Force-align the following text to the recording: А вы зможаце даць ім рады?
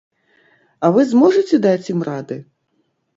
А 0.87 0.89
вы 0.95 1.01
зможаце 1.11 1.59
даць 1.65 1.89
ім 1.93 1.99
рады? 2.09 2.39